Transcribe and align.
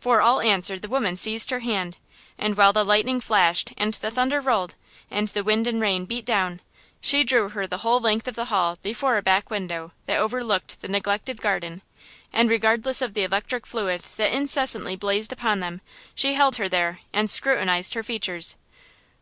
For 0.00 0.22
all 0.22 0.40
answer 0.40 0.78
the 0.78 0.88
woman 0.88 1.14
seized 1.18 1.50
her 1.50 1.58
hand, 1.58 1.98
and 2.38 2.56
while 2.56 2.72
the 2.72 2.84
lightning 2.86 3.20
flashed 3.20 3.74
and 3.76 3.92
the 3.92 4.10
thunder 4.10 4.40
rolled, 4.40 4.76
and 5.10 5.28
the 5.28 5.44
wind 5.44 5.66
and 5.66 5.78
rain 5.78 6.06
beat 6.06 6.24
down, 6.24 6.62
she 7.02 7.22
drew 7.22 7.50
her 7.50 7.66
the 7.66 7.76
whole 7.84 8.00
length 8.00 8.26
of 8.26 8.34
the 8.34 8.46
hall 8.46 8.78
before 8.82 9.18
a 9.18 9.22
back 9.22 9.50
window 9.50 9.92
that 10.06 10.18
overlooked 10.18 10.80
the 10.80 10.88
neglected 10.88 11.42
garden, 11.42 11.82
and, 12.32 12.48
regardless 12.48 13.02
of 13.02 13.12
the 13.12 13.24
electric 13.24 13.66
fluid 13.66 14.00
that 14.16 14.32
incessantly 14.32 14.96
blazed 14.96 15.34
upon 15.34 15.60
them, 15.60 15.82
she 16.14 16.32
held 16.32 16.56
her 16.56 16.70
there 16.70 17.00
and 17.12 17.28
scrutinized 17.28 17.92
her 17.92 18.02
features. 18.02 18.56